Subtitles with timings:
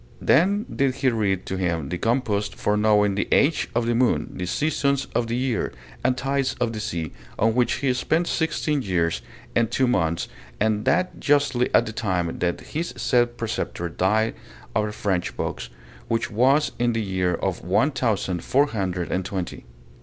[0.19, 4.31] Then did he read to him the compost for knowing the age of the moon,
[4.33, 5.71] the seasons of the year,
[6.03, 9.21] and tides of the sea, on which he spent sixteen years
[9.55, 10.27] and two months,
[10.59, 14.33] and that justly at the time that his said preceptor died
[14.73, 15.69] of the French pox,
[16.07, 19.65] which was in the year one thousand four hundred and twenty.